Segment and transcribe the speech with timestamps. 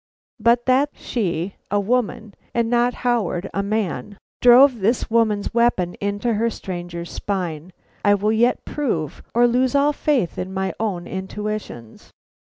[0.39, 6.35] But that she, a woman, and not Howard, a man, drove this woman's weapon into
[6.39, 7.71] the stranger's spine,
[8.03, 12.11] I will yet prove, or lose all faith in my own intuitions.